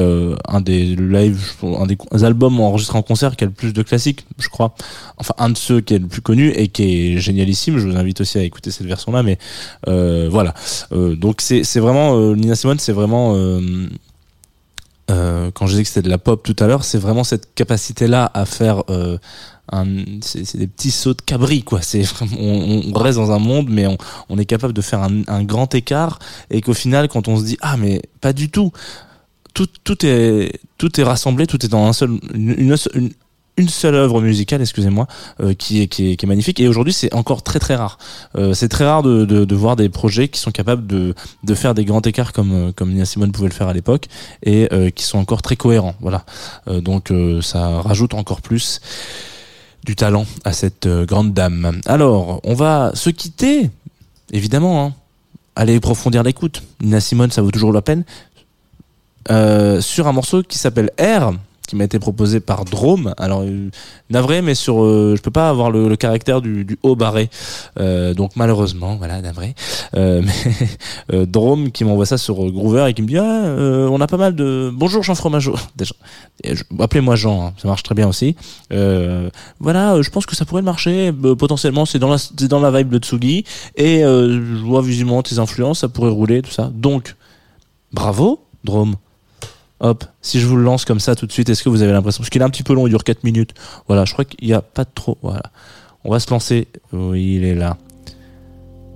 un 0.48 0.60
des 0.62 0.96
live 0.96 1.52
un 1.62 1.84
des 1.84 1.98
albums 2.24 2.58
enregistrés 2.58 2.96
en 2.96 3.02
concert 3.02 3.36
qui 3.36 3.44
a 3.44 3.48
le 3.48 3.52
plus 3.52 3.74
de 3.74 3.82
classiques 3.82 4.24
je 4.38 4.48
crois. 4.48 4.74
Enfin 5.18 5.34
un 5.36 5.50
de 5.50 5.58
ceux 5.58 5.80
qui 5.80 5.94
est 5.94 5.98
le 5.98 6.06
plus 6.06 6.22
connu 6.22 6.50
et 6.50 6.68
qui 6.68 6.82
est 7.14 7.18
génialissime. 7.18 7.78
Je 7.78 7.86
vous 7.86 7.96
invite 7.96 8.20
aussi 8.20 8.38
à 8.38 8.42
écouter 8.42 8.70
cette 8.70 8.86
version 8.86 9.12
là 9.12 9.22
mais 9.22 9.38
voilà. 9.86 10.54
Donc 10.90 11.40
c'est 11.42 11.80
vraiment 11.80 12.34
Nina 12.34 12.54
Simone 12.54 12.78
c'est 12.78 12.92
vraiment 12.92 13.34
quand 15.08 15.66
je 15.66 15.70
disais 15.70 15.82
que 15.82 15.88
c'était 15.88 16.02
de 16.02 16.10
la 16.10 16.18
pop 16.18 16.42
tout 16.42 16.56
à 16.58 16.66
l'heure, 16.66 16.84
c'est 16.84 16.98
vraiment 16.98 17.24
cette 17.24 17.54
capacité-là 17.54 18.30
à 18.32 18.46
faire 18.46 18.84
c'est 20.22 20.56
des 20.56 20.66
petits 20.66 20.90
sauts 20.90 21.14
de 21.14 21.22
cabri, 21.22 21.62
quoi. 21.62 21.82
C'est 21.82 22.04
on, 22.38 22.82
on 22.94 22.98
reste 22.98 23.18
dans 23.18 23.32
un 23.32 23.38
monde, 23.38 23.68
mais 23.70 23.86
on, 23.86 23.98
on 24.28 24.38
est 24.38 24.44
capable 24.46 24.72
de 24.72 24.80
faire 24.82 25.02
un, 25.02 25.22
un 25.26 25.44
grand 25.44 25.74
écart, 25.74 26.18
et 26.50 26.60
qu'au 26.60 26.74
final, 26.74 27.08
quand 27.08 27.28
on 27.28 27.36
se 27.38 27.44
dit 27.44 27.58
ah 27.60 27.76
mais 27.76 28.02
pas 28.20 28.32
du 28.32 28.50
tout, 28.50 28.72
tout, 29.54 29.66
tout 29.84 30.04
est 30.04 30.60
tout 30.78 31.00
est 31.00 31.04
rassemblé, 31.04 31.46
tout 31.46 31.64
est 31.64 31.68
dans 31.68 31.84
un 31.86 31.92
seul 31.92 32.10
une, 32.34 32.54
une, 32.58 32.76
une- 32.94 33.12
une 33.60 33.68
seule 33.68 33.96
œuvre 33.96 34.20
musicale, 34.20 34.60
excusez-moi, 34.60 35.08
euh, 35.40 35.52
qui, 35.52 35.80
est, 35.82 35.88
qui, 35.88 36.12
est, 36.12 36.16
qui 36.16 36.24
est 36.26 36.28
magnifique. 36.28 36.60
Et 36.60 36.68
aujourd'hui, 36.68 36.92
c'est 36.92 37.12
encore 37.12 37.42
très 37.42 37.58
très 37.58 37.74
rare. 37.74 37.98
Euh, 38.36 38.54
c'est 38.54 38.68
très 38.68 38.84
rare 38.84 39.02
de, 39.02 39.24
de, 39.24 39.44
de 39.44 39.54
voir 39.56 39.74
des 39.74 39.88
projets 39.88 40.28
qui 40.28 40.38
sont 40.38 40.52
capables 40.52 40.86
de, 40.86 41.12
de 41.42 41.54
faire 41.56 41.74
des 41.74 41.84
grands 41.84 42.00
écarts 42.02 42.32
comme, 42.32 42.52
euh, 42.52 42.70
comme 42.72 42.90
Nina 42.92 43.04
Simone 43.04 43.32
pouvait 43.32 43.48
le 43.48 43.52
faire 43.52 43.66
à 43.66 43.72
l'époque 43.72 44.06
et 44.44 44.68
euh, 44.72 44.90
qui 44.90 45.02
sont 45.02 45.18
encore 45.18 45.42
très 45.42 45.56
cohérents. 45.56 45.96
Voilà. 46.00 46.24
Euh, 46.68 46.80
donc 46.80 47.10
euh, 47.10 47.42
ça 47.42 47.80
rajoute 47.80 48.14
encore 48.14 48.42
plus 48.42 48.80
du 49.84 49.96
talent 49.96 50.26
à 50.44 50.52
cette 50.52 50.86
euh, 50.86 51.06
grande 51.06 51.32
dame. 51.32 51.80
Alors, 51.86 52.40
on 52.44 52.54
va 52.54 52.92
se 52.94 53.10
quitter, 53.10 53.70
évidemment. 54.32 54.84
Hein. 54.84 54.94
Allez 55.56 55.76
approfondir 55.76 56.22
l'écoute. 56.22 56.62
Nina 56.80 57.00
Simone, 57.00 57.30
ça 57.30 57.42
vaut 57.42 57.50
toujours 57.50 57.72
la 57.72 57.82
peine. 57.82 58.04
Euh, 59.30 59.80
sur 59.80 60.06
un 60.06 60.12
morceau 60.12 60.42
qui 60.42 60.58
s'appelle 60.58 60.90
R 61.00 61.32
qui 61.68 61.76
m'a 61.76 61.84
été 61.84 61.98
proposé 61.98 62.40
par 62.40 62.64
Drome. 62.64 63.14
Alors 63.18 63.42
euh, 63.42 63.70
navré, 64.10 64.42
mais 64.42 64.54
sur, 64.54 64.82
euh, 64.82 65.14
je 65.16 65.22
peux 65.22 65.30
pas 65.30 65.50
avoir 65.50 65.70
le, 65.70 65.94
caractère 65.96 66.40
du, 66.40 66.66
haut 66.82 66.96
barré, 66.96 67.28
Euh, 67.78 68.14
donc 68.14 68.32
malheureusement, 68.34 68.96
voilà, 68.96 69.20
navré. 69.20 69.54
Euh, 69.94 70.22
mais 71.10 71.26
Drome 71.26 71.70
qui 71.70 71.84
m'envoie 71.84 72.06
ça 72.06 72.18
sur 72.18 72.50
Groover 72.50 72.86
et 72.88 72.94
qui 72.94 73.02
me 73.02 73.06
dit, 73.06 73.18
ah, 73.18 73.44
on 73.90 74.00
a 74.00 74.06
pas 74.06 74.16
mal 74.16 74.34
de. 74.34 74.72
Bonjour 74.74 75.02
Jean 75.02 75.14
Fromageau. 75.14 75.54
Appelez-moi 76.80 77.16
Jean, 77.16 77.48
hein, 77.48 77.52
ça 77.58 77.68
marche 77.68 77.82
très 77.82 77.94
bien 77.94 78.08
aussi. 78.08 78.34
Voilà, 79.60 80.00
je 80.00 80.10
pense 80.10 80.24
que 80.24 80.34
ça 80.34 80.46
pourrait 80.46 80.62
marcher. 80.62 81.12
potentiellement, 81.38 81.84
c'est 81.84 81.98
dans 81.98 82.08
la, 82.10 82.18
dans 82.48 82.60
la 82.60 82.70
vibe 82.70 82.88
de 82.88 82.98
Tsugi 82.98 83.44
et 83.76 84.00
je 84.00 84.64
vois 84.64 84.80
visiblement 84.80 85.22
tes 85.22 85.38
influences, 85.38 85.80
ça 85.80 85.88
pourrait 85.88 86.10
rouler, 86.10 86.40
tout 86.40 86.50
ça. 86.50 86.70
Donc, 86.74 87.14
bravo, 87.92 88.40
Drome. 88.64 88.96
Hop, 89.80 90.04
si 90.22 90.40
je 90.40 90.46
vous 90.46 90.56
le 90.56 90.62
lance 90.64 90.84
comme 90.84 90.98
ça 90.98 91.14
tout 91.14 91.26
de 91.26 91.32
suite, 91.32 91.48
est-ce 91.48 91.62
que 91.62 91.68
vous 91.68 91.82
avez 91.82 91.92
l'impression 91.92 92.20
Parce 92.22 92.30
qu'il 92.30 92.42
est 92.42 92.44
un 92.44 92.50
petit 92.50 92.64
peu 92.64 92.74
long, 92.74 92.86
il 92.86 92.90
dure 92.90 93.04
4 93.04 93.22
minutes. 93.22 93.54
Voilà, 93.86 94.04
je 94.04 94.12
crois 94.12 94.24
qu'il 94.24 94.46
n'y 94.46 94.52
a 94.54 94.60
pas 94.62 94.84
de 94.84 94.90
trop. 94.92 95.16
Voilà. 95.22 95.42
On 96.04 96.10
va 96.10 96.18
se 96.18 96.30
lancer. 96.30 96.66
Oui, 96.92 97.36
il 97.36 97.44
est 97.44 97.54
là. 97.54 97.76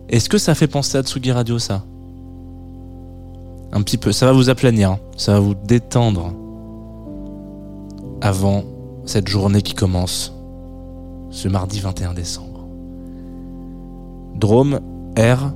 Est-ce 0.08 0.28
que 0.28 0.38
ça 0.38 0.54
fait 0.54 0.66
penser 0.66 0.98
à 0.98 1.02
Tsugi 1.02 1.30
Radio, 1.30 1.58
ça? 1.58 1.84
Un 3.72 3.80
petit 3.82 3.96
peu. 3.96 4.12
Ça 4.12 4.26
va 4.26 4.32
vous 4.32 4.50
aplanir. 4.50 4.90
hein. 4.90 4.98
Ça 5.16 5.34
va 5.34 5.38
vous 5.40 5.54
détendre. 5.54 6.32
Avant 8.20 8.64
cette 9.06 9.28
journée 9.28 9.62
qui 9.62 9.74
commence. 9.74 10.34
Ce 11.30 11.48
mardi 11.48 11.80
21 11.80 12.12
décembre. 12.12 12.66
Drôme, 14.34 14.80
R. 15.16 15.52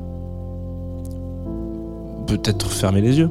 Peut-être 2.26 2.70
fermer 2.70 3.00
les 3.00 3.18
yeux. 3.18 3.30